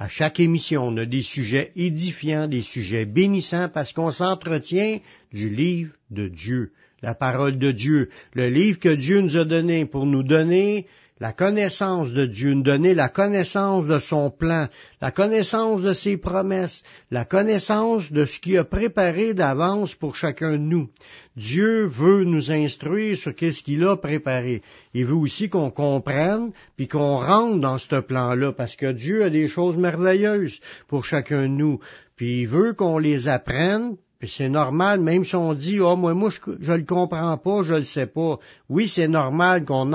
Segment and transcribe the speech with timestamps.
[0.00, 4.98] À chaque émission, on a des sujets édifiants, des sujets bénissants, parce qu'on s'entretient
[5.30, 9.84] du livre de Dieu, la parole de Dieu, le livre que Dieu nous a donné
[9.84, 10.86] pour nous donner
[11.20, 14.68] la connaissance de Dieu, nous donner la connaissance de son plan,
[15.02, 20.52] la connaissance de ses promesses, la connaissance de ce qu'il a préparé d'avance pour chacun
[20.52, 20.88] de nous.
[21.36, 24.62] Dieu veut nous instruire sur qu'est-ce qu'il a préparé.
[24.94, 29.30] Il veut aussi qu'on comprenne, puis qu'on rentre dans ce plan-là, parce que Dieu a
[29.30, 31.80] des choses merveilleuses pour chacun de nous.
[32.16, 36.12] Puis il veut qu'on les apprenne, puis c'est normal, même si on dit, oh, moi,
[36.12, 36.28] moi,
[36.60, 38.38] je, le comprends pas, je le sais pas.
[38.68, 39.90] Oui, c'est normal qu'on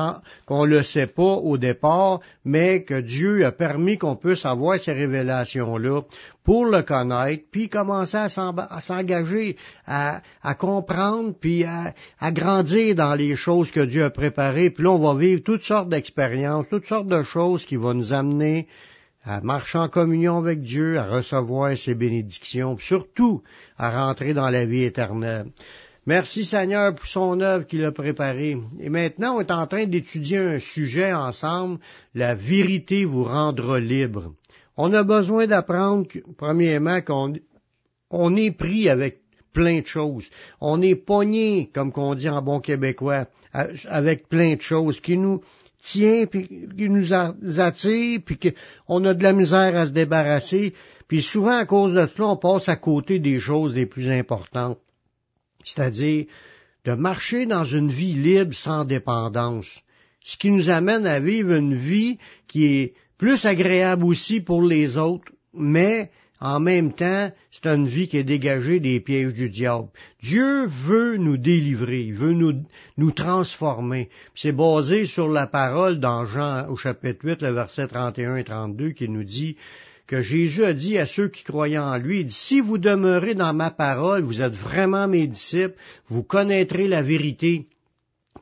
[0.47, 4.93] qu'on le sait pas au départ, mais que Dieu a permis qu'on puisse avoir ces
[4.93, 6.01] révélations-là
[6.43, 8.29] pour le connaître, puis commencer à
[8.81, 14.71] s'engager, à, à, comprendre, puis à, à, grandir dans les choses que Dieu a préparées.
[14.71, 18.11] Puis là, on va vivre toutes sortes d'expériences, toutes sortes de choses qui vont nous
[18.11, 18.67] amener
[19.25, 23.41] à marcher en communion avec Dieu, à recevoir ses bénédictions, surtout
[23.77, 25.47] à rentrer dans la vie éternelle.
[26.05, 28.57] Merci Seigneur pour son œuvre qu'il a préparée.
[28.79, 31.79] Et maintenant, on est en train d'étudier un sujet ensemble,
[32.13, 34.33] la vérité vous rendra libre.
[34.77, 37.33] On a besoin d'apprendre, premièrement, qu'on
[38.11, 40.29] on est pris avec plein de choses.
[40.61, 45.41] On est pogné, comme qu'on dit en bon québécois, avec plein de choses qui nous,
[45.85, 50.73] tient, puis qui nous attire, puis qu'on a de la misère à se débarrasser.
[51.07, 54.79] Puis souvent, à cause de cela, on passe à côté des choses les plus importantes.
[55.63, 56.25] C'est-à-dire
[56.85, 59.81] de marcher dans une vie libre sans dépendance.
[60.23, 62.17] Ce qui nous amène à vivre une vie
[62.47, 66.11] qui est plus agréable aussi pour les autres, mais
[66.41, 69.87] en même temps, c'est une vie qui est dégagée des pièges du diable.
[70.21, 72.63] Dieu veut nous délivrer, il veut nous,
[72.97, 74.09] nous transformer.
[74.35, 78.89] C'est basé sur la parole dans Jean au chapitre 8, le verset 31 et 32
[78.91, 79.55] qui nous dit
[80.07, 83.71] que Jésus a dit à ceux qui croyaient en lui, si vous demeurez dans ma
[83.71, 85.75] parole, vous êtes vraiment mes disciples,
[86.07, 87.67] vous connaîtrez la vérité,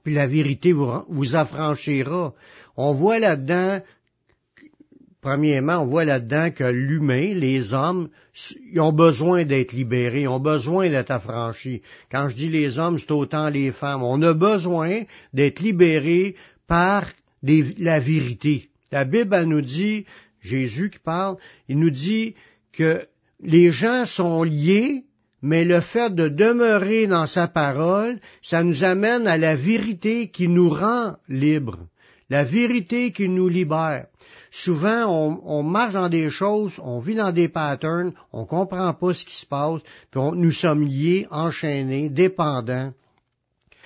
[0.03, 2.33] puis la vérité vous, vous affranchira.
[2.75, 3.81] On voit là-dedans
[5.23, 8.09] Premièrement, on voit là-dedans que l'humain, les hommes,
[8.73, 11.81] ils ont besoin d'être libérés, ont besoin d'être affranchis.
[12.11, 14.03] Quand je dis les hommes, c'est autant les femmes.
[14.03, 16.35] On a besoin d'être libérés
[16.67, 17.05] par
[17.41, 18.69] la vérité.
[18.91, 20.05] La Bible, nous dit,
[20.41, 21.37] Jésus qui parle,
[21.69, 22.35] il nous dit
[22.73, 23.07] que
[23.41, 25.05] les gens sont liés,
[25.41, 30.49] mais le fait de demeurer dans sa parole, ça nous amène à la vérité qui
[30.49, 31.87] nous rend libres,
[32.29, 34.07] la vérité qui nous libère
[34.53, 39.25] souvent on, marche dans des choses, on vit dans des patterns, on comprend pas ce
[39.25, 39.81] qui se passe,
[40.11, 42.93] puis nous sommes liés, enchaînés, dépendants.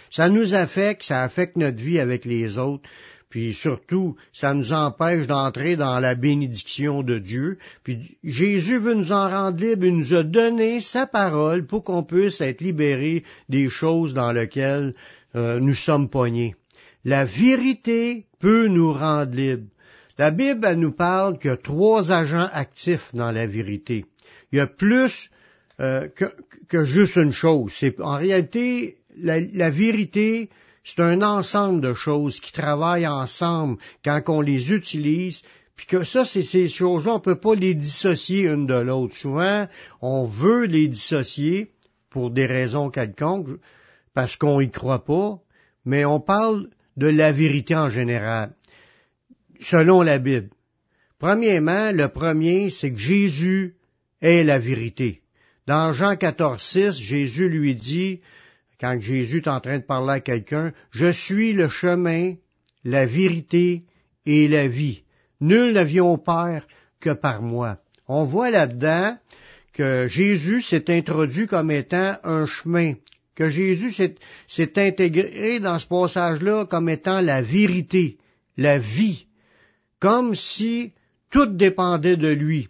[0.09, 2.83] Ça nous affecte, ça affecte notre vie avec les autres,
[3.29, 7.59] puis surtout, ça nous empêche d'entrer dans la bénédiction de Dieu.
[7.83, 12.03] Puis Jésus veut nous en rendre libres, il nous a donné sa parole pour qu'on
[12.03, 14.95] puisse être libérés des choses dans lesquelles
[15.35, 16.55] euh, nous sommes poignés.
[17.05, 19.67] La vérité peut nous rendre libres.
[20.17, 24.05] La Bible elle nous parle qu'il y a trois agents actifs dans la vérité.
[24.51, 25.29] Il y a plus
[25.79, 26.07] euh,
[26.69, 27.71] que, juste une chose.
[27.79, 30.49] C'est, en réalité, la, vérité,
[30.83, 35.43] c'est un ensemble de choses qui travaillent ensemble quand on les utilise.
[35.75, 39.15] Puis que ça, c'est ces choses-là, on peut pas les dissocier une de l'autre.
[39.15, 39.67] Souvent,
[40.01, 41.69] on veut les dissocier
[42.09, 43.59] pour des raisons quelconques,
[44.15, 45.37] parce qu'on y croit pas,
[45.85, 48.56] mais on parle de la vérité en général
[49.61, 50.49] selon la Bible.
[51.19, 53.75] Premièrement, le premier, c'est que Jésus
[54.21, 55.21] est la vérité.
[55.65, 58.21] Dans Jean 14, 6, Jésus lui dit,
[58.79, 62.35] quand Jésus est en train de parler à quelqu'un, Je suis le chemin,
[62.83, 63.83] la vérité
[64.25, 65.03] et la vie.
[65.41, 66.67] Nul ne vient au Père
[66.99, 67.77] que par moi.
[68.07, 69.17] On voit là-dedans
[69.73, 72.93] que Jésus s'est introduit comme étant un chemin,
[73.35, 73.91] que Jésus
[74.47, 78.17] s'est intégré dans ce passage-là comme étant la vérité,
[78.55, 79.26] la vie
[79.99, 80.93] comme si
[81.29, 82.69] tout dépendait de lui.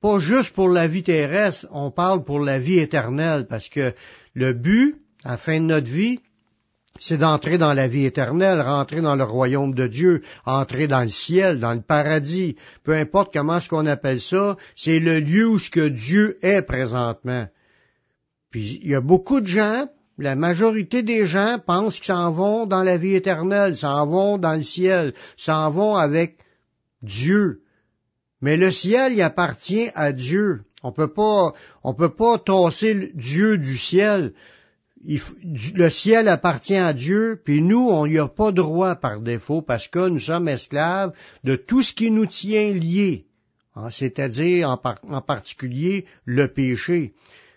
[0.00, 3.94] Pas juste pour la vie terrestre, on parle pour la vie éternelle, parce que
[4.34, 6.20] le but, à la fin de notre vie,
[7.00, 11.08] c'est d'entrer dans la vie éternelle, rentrer dans le royaume de Dieu, entrer dans le
[11.08, 12.56] ciel, dans le paradis.
[12.84, 16.62] Peu importe comment ce qu'on appelle ça, c'est le lieu où ce que Dieu est
[16.62, 17.48] présentement.
[18.50, 19.88] Puis il y a beaucoup de gens,
[20.18, 24.54] la majorité des gens pensent qu'ils s'en vont dans la vie éternelle, s'en vont dans
[24.54, 26.38] le ciel, s'en vont avec
[27.02, 27.62] Dieu.
[28.40, 30.62] Mais le ciel, il appartient à Dieu.
[30.82, 34.34] On peut pas, on peut pas tasser Dieu du ciel.
[35.04, 39.88] le ciel appartient à Dieu, puis nous, on n'y a pas droit par défaut parce
[39.88, 41.12] que nous sommes esclaves
[41.42, 43.26] de tout ce qui nous tient liés,
[43.76, 47.14] hein, c'est-à-dire en particulier le péché.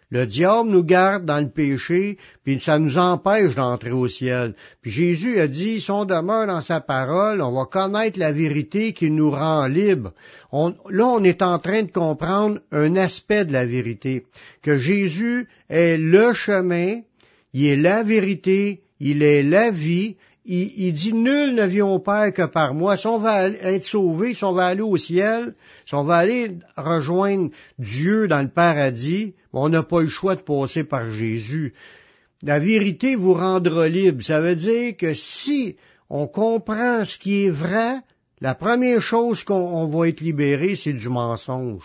[0.09, 4.55] Le diable nous garde dans le péché, puis ça nous empêche d'entrer au ciel.
[4.81, 8.93] Puis Jésus a dit, si on demeure dans sa parole, on va connaître la vérité
[8.93, 10.13] qui nous rend libres.
[10.53, 14.25] là, on est en train de comprendre un aspect de la vérité,
[14.61, 17.01] que Jésus est le chemin,
[17.53, 20.15] il est la vérité, il est la vie,
[20.47, 22.95] il, dit nul ne vient au Père que par moi.
[22.95, 25.55] Si on va être sauvé, si on va aller au ciel,
[25.85, 30.35] si on va aller rejoindre Dieu dans le paradis, on n'a pas eu le choix
[30.35, 31.73] de passer par Jésus.
[32.43, 34.23] La vérité vous rendra libre.
[34.23, 35.75] Ça veut dire que si
[36.09, 37.97] on comprend ce qui est vrai,
[38.39, 41.83] la première chose qu'on va être libéré, c'est du mensonge.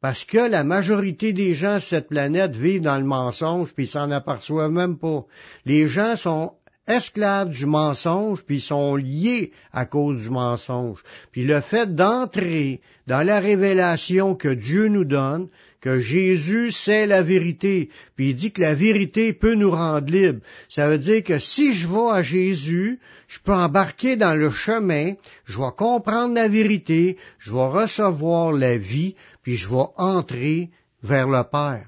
[0.00, 3.88] Parce que la majorité des gens sur cette planète vivent dans le mensonge, puis ils
[3.88, 5.24] s'en aperçoivent même pas.
[5.64, 6.52] Les gens sont
[6.86, 11.02] esclaves du mensonge, puis ils sont liés à cause du mensonge.
[11.32, 15.48] Puis le fait d'entrer dans la révélation que Dieu nous donne,
[15.80, 20.40] que Jésus c'est la vérité, puis il dit que la vérité peut nous rendre libres.
[20.68, 22.98] Ça veut dire que si je vais à Jésus,
[23.28, 25.12] je peux embarquer dans le chemin,
[25.44, 30.70] je vais comprendre la vérité, je vais recevoir la vie, puis je vais entrer
[31.02, 31.86] vers le Père.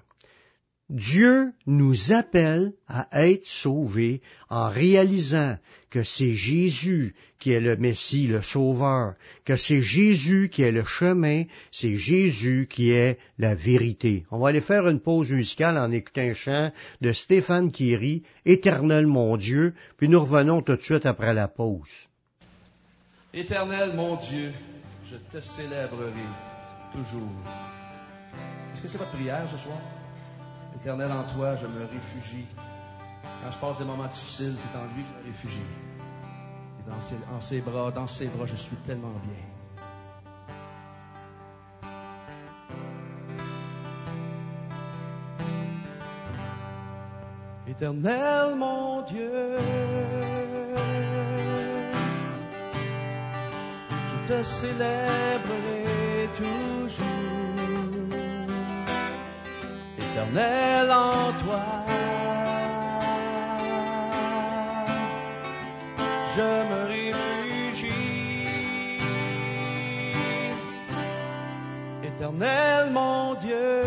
[0.90, 5.58] Dieu nous appelle à être sauvés en réalisant
[5.90, 9.14] que c'est Jésus qui est le Messie, le Sauveur,
[9.44, 14.24] que c'est Jésus qui est le chemin, c'est Jésus qui est la vérité.
[14.30, 19.06] On va aller faire une pause musicale en écoutant un chant de Stéphane Kiri, Éternel
[19.06, 22.08] mon Dieu, puis nous revenons tout de suite après la pause.
[23.34, 24.52] Éternel mon Dieu,
[25.10, 26.12] je te célébrerai
[26.92, 27.30] toujours.
[28.72, 29.78] Est-ce que c'est votre prière ce soir?
[30.76, 32.46] Éternel, en toi, je me réfugie.
[33.42, 35.60] Quand je passe des moments difficiles, c'est en lui que je me réfugie.
[36.80, 39.34] Et dans ses, bras, dans ses bras, je suis tellement bien.
[47.68, 49.56] Éternel mon Dieu,
[53.90, 56.77] je te célébrerai toujours
[60.28, 61.64] éternel en toi.
[66.36, 68.48] Je me réfugie,
[72.02, 73.82] éternel mon Dieu.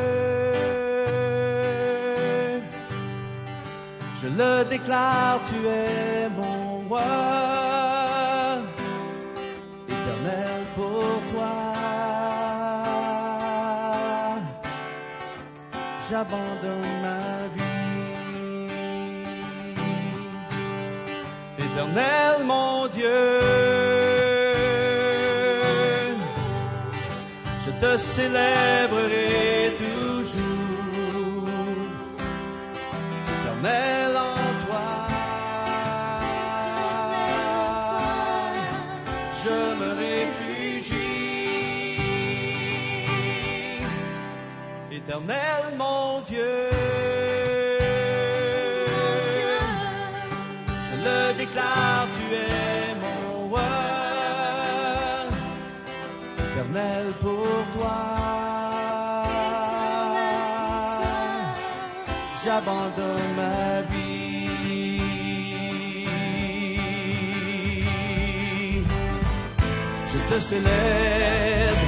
[4.21, 7.50] Je le déclare, tu es mon roi.
[16.11, 17.71] J'abandonne ma vie.
[21.57, 23.29] Éternel mon Dieu,
[27.65, 31.47] je te célébrerai toujours.
[33.33, 34.91] Éternel en toi,
[39.43, 41.21] je me réfugie.
[44.91, 45.61] Éternel
[51.03, 53.61] le déclare, tu es mon roi,
[56.37, 57.99] éternel pour toi.
[62.43, 64.21] J'abandonne ma vie.
[70.11, 71.87] Je te célèbre,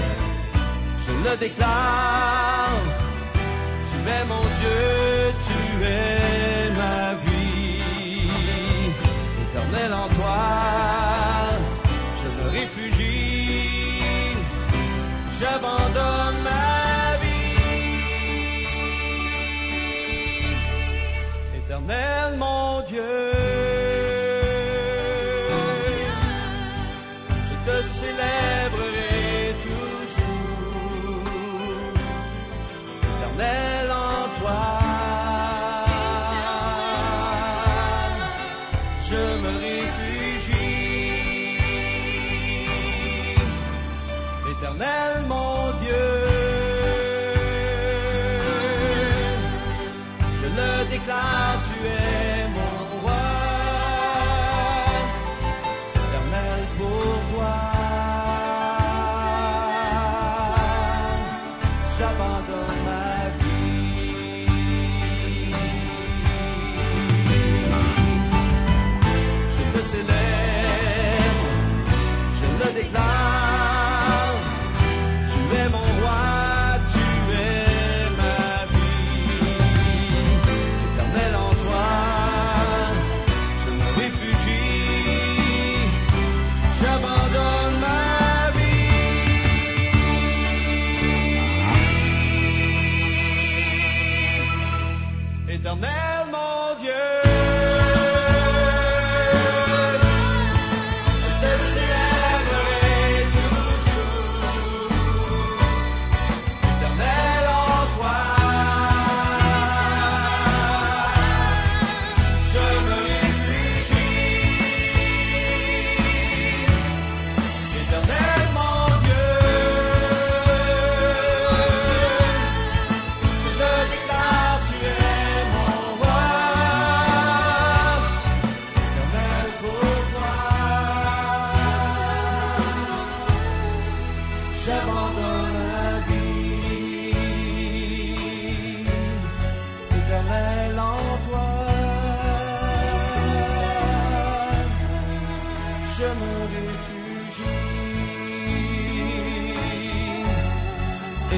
[1.05, 2.52] je le déclare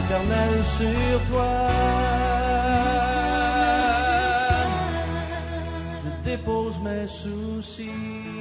[0.05, 1.67] Éternel sur toi,
[6.03, 8.34] je dépose mes soucis.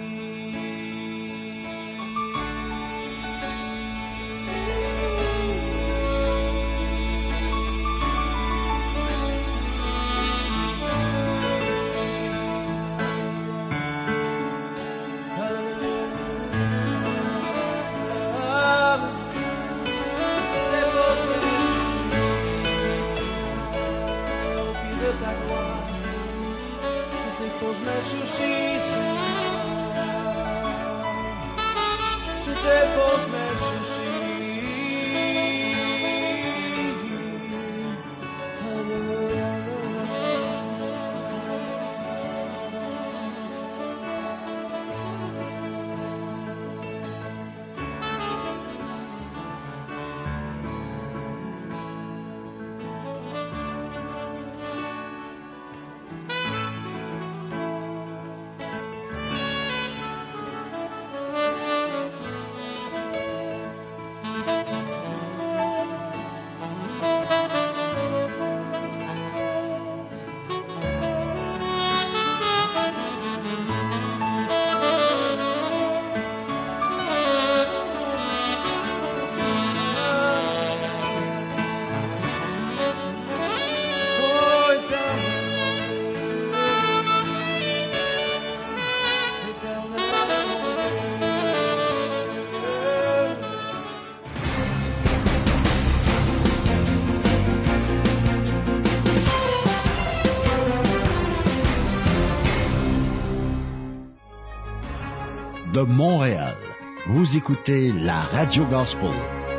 [107.37, 109.11] Écoutez la Radio Gospel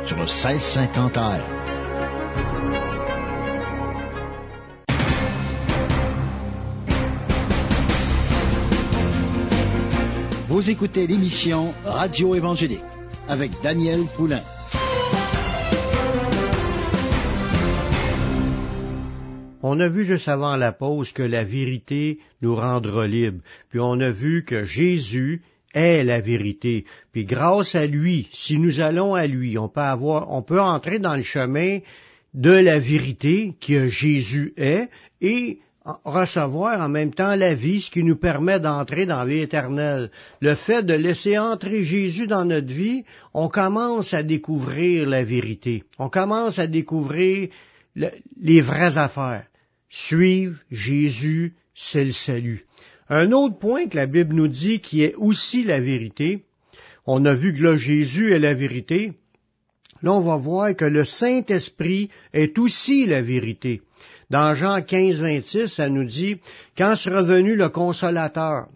[0.06, 1.40] sur le 1650 AM.
[10.48, 12.80] Vous écoutez l'émission Radio Évangélique
[13.28, 14.42] avec Daniel Poulain.
[19.62, 23.42] On a vu juste avant la pause que la vérité nous rendra libres.
[23.68, 25.42] Puis on a vu que Jésus
[25.76, 26.84] est la vérité.
[27.12, 30.98] Puis grâce à lui, si nous allons à lui, on peut avoir, on peut entrer
[30.98, 31.78] dans le chemin
[32.34, 34.88] de la vérité que Jésus est
[35.20, 35.58] et
[36.04, 40.10] recevoir en même temps la vie, ce qui nous permet d'entrer dans la vie éternelle.
[40.40, 43.04] Le fait de laisser entrer Jésus dans notre vie,
[43.34, 45.84] on commence à découvrir la vérité.
[45.98, 47.48] On commence à découvrir
[47.94, 49.44] le- les vraies affaires.
[49.88, 52.64] Suivre Jésus, c'est le salut.
[53.08, 56.44] Un autre point que la Bible nous dit qui est aussi la vérité,
[57.06, 59.12] on a vu que là Jésus est la vérité,
[60.02, 63.82] là on va voir que le Saint-Esprit est aussi la vérité.
[64.28, 66.38] Dans Jean 15, 26, ça nous dit,
[66.76, 68.66] quand sera venu le consolateur,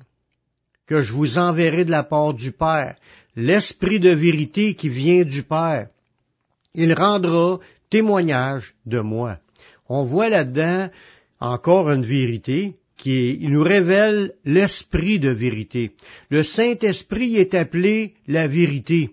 [0.87, 2.95] que je vous enverrai de la part du Père,
[3.35, 5.89] l'Esprit de vérité qui vient du Père,
[6.75, 7.59] il rendra
[7.91, 9.39] témoignage de moi.
[9.89, 10.89] On voit là-dedans
[11.41, 15.93] encore une vérité qui nous révèle l'esprit de vérité.
[16.29, 19.11] Le Saint-Esprit est appelé la vérité.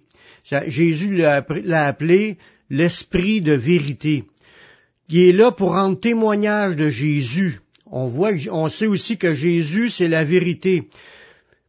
[0.68, 2.38] Jésus l'a appelé
[2.70, 4.26] l'esprit de vérité.
[5.08, 7.62] Il est là pour rendre témoignage de Jésus.
[7.86, 10.90] On voit, on sait aussi que Jésus, c'est la vérité.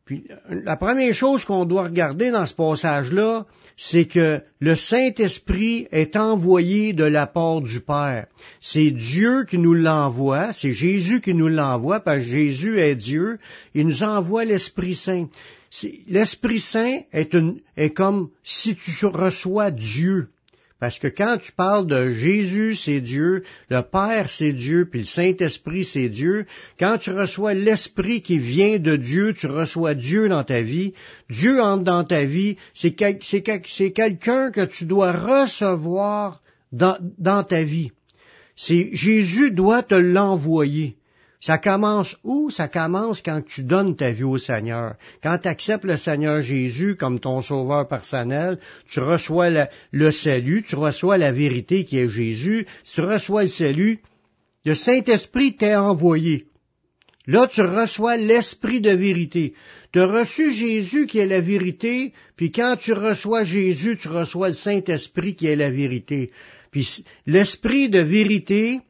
[0.04, 3.46] Puis, la première chose qu'on doit regarder dans ce passage-là,
[3.80, 8.26] c'est que le Saint-Esprit est envoyé de la part du Père.
[8.60, 13.38] C'est Dieu qui nous l'envoie, c'est Jésus qui nous l'envoie, parce que Jésus est Dieu,
[13.74, 15.28] il nous envoie l'Esprit Saint.
[16.08, 17.36] L'Esprit Saint est,
[17.76, 20.28] est comme si tu reçois Dieu.
[20.80, 25.06] Parce que quand tu parles de Jésus, c'est Dieu, le Père, c'est Dieu, puis le
[25.06, 26.46] Saint-Esprit, c'est Dieu,
[26.78, 30.94] quand tu reçois l'Esprit qui vient de Dieu, tu reçois Dieu dans ta vie,
[31.30, 37.90] Dieu entre dans ta vie, c'est quelqu'un que tu dois recevoir dans, ta vie.
[38.56, 40.97] Jésus doit te l'envoyer.
[41.40, 42.50] Ça commence où?
[42.50, 44.96] Ça commence quand tu donnes ta vie au Seigneur.
[45.22, 50.74] Quand tu acceptes le Seigneur Jésus comme ton sauveur personnel, tu reçois le, salut, tu
[50.74, 54.00] reçois la vérité qui est Jésus, tu reçois le salut,
[54.64, 56.46] le Saint-Esprit t'est envoyé.
[57.28, 59.54] Là, tu reçois l'Esprit de vérité.
[59.92, 64.48] Tu as reçu Jésus qui est la vérité, puis quand tu reçois Jésus, tu reçois
[64.48, 66.30] le Saint-Esprit qui est la vérité.
[66.72, 68.80] Puis l'Esprit de vérité,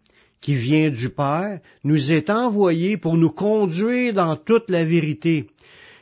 [0.40, 5.46] qui vient du Père, nous est envoyé pour nous conduire dans toute la vérité.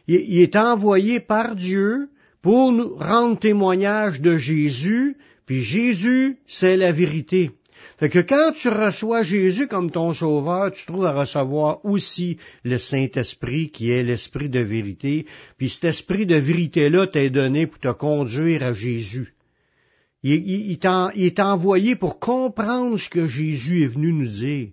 [0.08, 2.08] Il est envoyé par Dieu
[2.42, 5.16] pour nous rendre témoignage de Jésus,
[5.46, 7.50] puis Jésus, c'est la vérité.
[7.98, 12.78] Fait que quand tu reçois Jésus comme ton sauveur, tu trouves à recevoir aussi le
[12.78, 15.26] Saint-Esprit qui est l'Esprit de vérité,
[15.56, 19.35] puis cet Esprit de vérité-là t'est donné pour te conduire à Jésus.
[20.22, 20.78] Il,
[21.14, 24.68] est envoyé pour comprendre ce que Jésus est venu nous dire.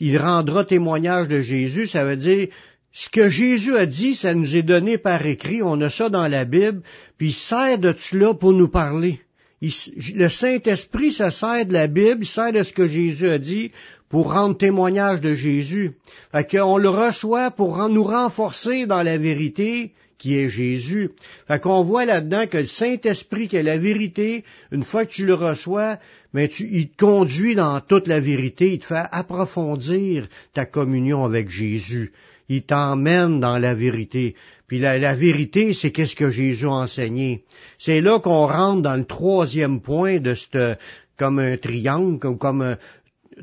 [0.00, 2.48] Il rendra témoignage de Jésus, ça veut dire
[2.92, 6.26] ce que Jésus a dit, ça nous est donné par écrit, on a ça dans
[6.26, 6.82] la Bible,
[7.16, 9.20] puis il sert de cela pour nous parler.
[9.60, 13.72] le Saint-Esprit se sert de la Bible, sert de ce que Jésus a dit
[14.08, 15.92] pour rendre témoignage de Jésus.
[16.32, 21.10] Fait qu'on le reçoit pour nous renforcer dans la vérité qui est Jésus.
[21.46, 25.24] Fait qu'on voit là-dedans que le Saint-Esprit, qui est la vérité, une fois que tu
[25.24, 25.98] le reçois,
[26.34, 31.24] mais tu, il te conduit dans toute la vérité, il te fait approfondir ta communion
[31.24, 32.12] avec Jésus.
[32.48, 34.34] Il t'emmène dans la vérité.
[34.66, 37.44] Puis la, vérité, c'est qu'est-ce que Jésus a enseigné.
[37.78, 40.78] C'est là qu'on rentre dans le troisième point de cette,
[41.16, 42.76] comme un triangle, comme, comme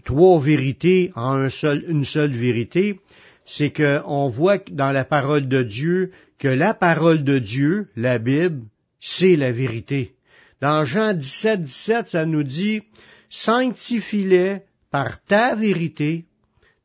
[0.03, 2.99] trois vérités en un seul, une seule vérité.
[3.45, 8.63] C'est qu'on voit dans la parole de Dieu que la parole de Dieu, la Bible,
[8.99, 10.15] c'est la vérité.
[10.61, 12.81] Dans Jean 17, 17, ça nous dit,
[13.29, 16.25] sanctifie-les par ta vérité,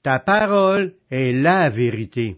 [0.02, 2.36] ta parole est la vérité.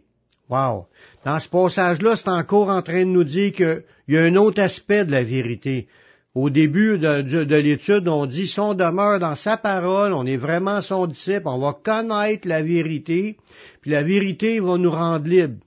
[0.49, 0.87] Wow!
[1.25, 4.61] Dans ce passage-là, c'est encore en train de nous dire qu'il y a un autre
[4.61, 5.89] aspect de la vérité.
[6.35, 10.39] Au début de, de l'étude, on dit, si on demeure dans sa parole, on est
[10.39, 13.37] vraiment son disciple, on va connaître la vérité,
[13.83, 15.61] puis la vérité va nous rendre libres.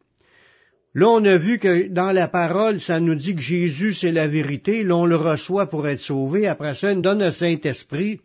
[0.96, 4.28] Là, on a vu que dans la parole, ça nous dit que Jésus, c'est la
[4.28, 4.82] vérité.
[4.84, 6.48] Là, on le reçoit pour être sauvé.
[6.48, 8.22] Après ça, il nous donne le Saint-Esprit,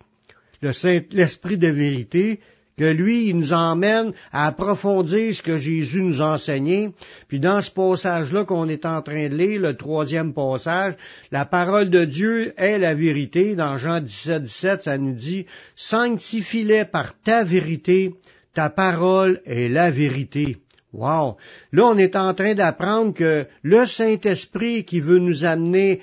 [0.62, 2.38] le Saint, l'Esprit de vérité,
[2.80, 6.92] que lui, il nous emmène à approfondir ce que Jésus nous a enseigné.
[7.28, 10.94] Puis dans ce passage-là qu'on est en train de lire, le troisième passage,
[11.30, 13.54] la parole de Dieu est la vérité.
[13.54, 15.44] Dans Jean 17, 17, ça nous dit,
[15.76, 18.14] sanctifie-les par ta vérité,
[18.54, 20.56] ta parole est la vérité.
[20.94, 21.36] Wow!
[21.72, 26.00] Là, on est en train d'apprendre que le Saint-Esprit qui veut nous amener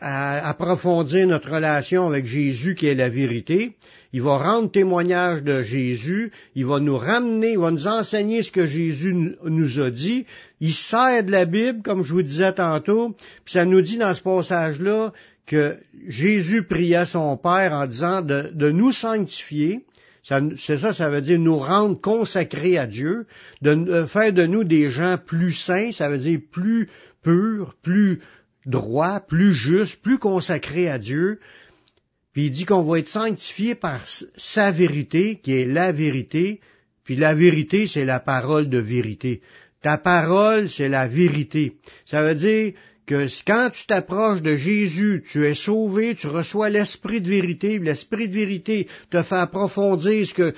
[0.00, 3.76] à approfondir notre relation avec Jésus qui est la vérité,
[4.12, 8.50] il va rendre témoignage de Jésus, il va nous ramener, il va nous enseigner ce
[8.50, 10.26] que Jésus nous a dit,
[10.60, 14.14] il sert de la Bible, comme je vous disais tantôt, puis ça nous dit dans
[14.14, 15.12] ce passage-là
[15.46, 19.84] que Jésus pria son Père en disant de nous sanctifier,
[20.22, 23.26] c'est ça, ça veut dire nous rendre consacrés à Dieu,
[23.62, 26.88] de faire de nous des gens plus saints, ça veut dire plus
[27.22, 28.20] purs, plus
[28.66, 31.40] droits, plus justes, plus consacrés à Dieu.
[32.32, 34.00] Puis il dit qu'on va être sanctifié par
[34.36, 36.60] sa vérité, qui est la vérité,
[37.04, 39.40] puis la vérité, c'est la parole de vérité.
[39.82, 41.72] Ta parole, c'est la vérité.
[42.04, 42.74] Ça veut dire
[43.10, 48.28] que quand tu t'approches de Jésus, tu es sauvé, tu reçois l'esprit de vérité, l'esprit
[48.28, 50.54] de vérité te fait approfondir ce que,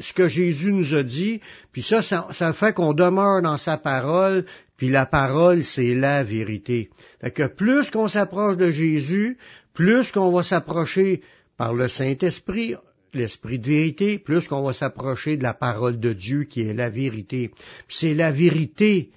[0.00, 1.40] ce que Jésus nous a dit,
[1.72, 4.46] puis ça, ça, fait qu'on demeure dans sa parole,
[4.78, 6.88] puis la parole, c'est la vérité.
[7.20, 9.36] Fait que plus qu'on s'approche de Jésus,
[9.74, 11.22] plus qu'on va s'approcher
[11.56, 12.74] par le Saint-Esprit,
[13.14, 16.90] l'Esprit de vérité, plus qu'on va s'approcher de la parole de Dieu qui est la
[16.90, 17.50] vérité.
[17.88, 19.10] C'est la vérité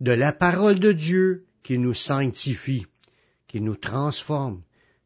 [0.00, 2.86] de la parole de Dieu qui nous sanctifie,
[3.48, 4.62] qui nous transforme,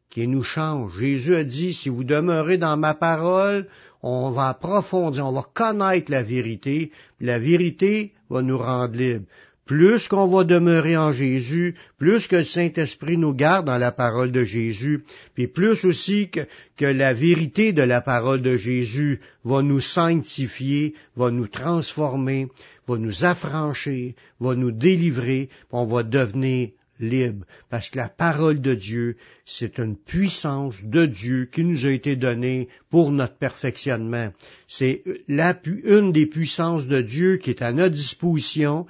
[0.09, 0.97] qui nous change.
[0.99, 3.67] Jésus a dit, si vous demeurez dans ma parole,
[4.01, 9.25] on va approfondir, on va connaître la vérité, la vérité va nous rendre libres.
[9.67, 14.31] Plus qu'on va demeurer en Jésus, plus que le Saint-Esprit nous garde dans la parole
[14.31, 15.03] de Jésus,
[15.35, 21.31] puis plus aussi que, la vérité de la parole de Jésus va nous sanctifier, va
[21.31, 22.47] nous transformer,
[22.87, 28.73] va nous affranchir, va nous délivrer, on va devenir libre, parce que la parole de
[28.73, 34.31] Dieu, c'est une puissance de Dieu qui nous a été donnée pour notre perfectionnement.
[34.67, 38.85] C'est une des puissances de Dieu qui est à notre disposition.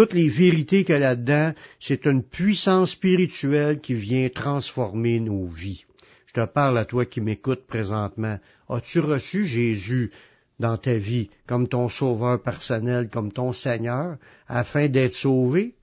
[0.00, 5.46] Toutes les vérités qu'il y a là-dedans, c'est une puissance spirituelle qui vient transformer nos
[5.46, 5.84] vies.
[6.24, 8.38] Je te parle à toi qui m'écoutes présentement.
[8.70, 10.10] As-tu reçu Jésus
[10.58, 14.16] dans ta vie comme ton sauveur personnel, comme ton Seigneur,
[14.48, 15.74] afin d'être sauvé?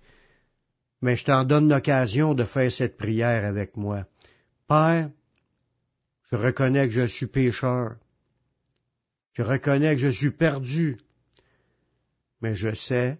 [1.00, 4.08] mais je t'en donne l'occasion de faire cette prière avec moi.
[4.68, 5.12] Père,
[6.32, 7.98] je reconnais que je suis pécheur.
[9.34, 10.98] Je reconnais que je suis perdu.
[12.42, 13.20] Mais je sais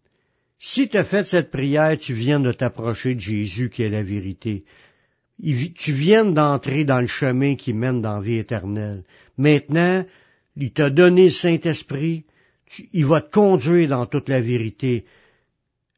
[0.63, 4.03] Si tu as fait cette prière, tu viens de t'approcher de Jésus qui est la
[4.03, 4.63] vérité.
[5.41, 9.03] Tu viens d'entrer dans le chemin qui mène dans la vie éternelle.
[9.39, 10.05] Maintenant,
[10.55, 12.25] il t'a donné le Saint-Esprit,
[12.93, 15.05] il va te conduire dans toute la vérité.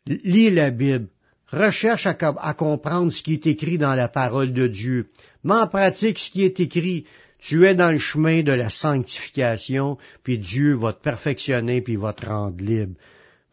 [0.08, 1.10] Lis la Bible,
[1.47, 5.10] recherche à, comprendre ce qui est écrit dans la parole de Dieu.
[5.43, 7.06] Mets en pratique ce qui est écrit.
[7.38, 12.13] Tu es dans le chemin de la sanctification, puis Dieu va te perfectionner, puis va
[12.13, 12.95] te rendre libre.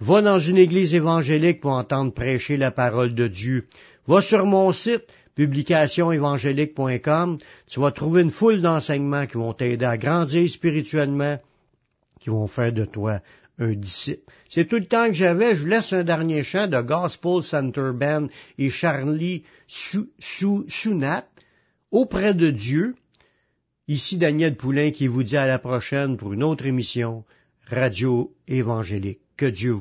[0.01, 3.67] Va dans une église évangélique pour entendre prêcher la parole de Dieu.
[4.07, 7.37] Va sur mon site, publicationévangélique.com,
[7.67, 11.39] tu vas trouver une foule d'enseignements qui vont t'aider à grandir spirituellement,
[12.19, 13.21] qui vont faire de toi
[13.59, 14.23] un disciple.
[14.49, 15.55] C'est tout le temps que j'avais.
[15.55, 21.27] Je vous laisse un dernier chant de Gospel Center Band et Charlie Sunat,
[21.91, 22.95] auprès de Dieu.
[23.87, 27.25] Ici Daniel Poulain qui vous dit à la prochaine pour une autre émission
[27.67, 29.30] Radio Évangélique.
[29.41, 29.81] Que Dieu